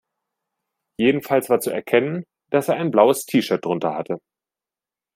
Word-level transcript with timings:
Jedenfalls 0.97 1.47
war 1.51 1.59
zu 1.59 1.69
erkennen, 1.69 2.25
dass 2.49 2.69
er 2.69 2.75
ein 2.77 2.89
blaues 2.89 3.27
T-Shirt 3.27 3.63
drunter 3.63 3.93
hatte. 3.93 4.19